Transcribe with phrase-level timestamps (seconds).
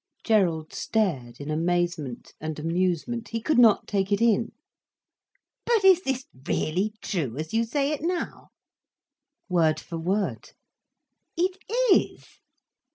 [0.23, 3.27] Gerald stared in amazement and amusement.
[3.27, 4.51] He could not take it in.
[5.63, 8.49] "But is this really true, as you say it now?"
[9.47, 10.53] "Word for word."
[11.37, 11.59] "It
[11.93, 12.25] is?"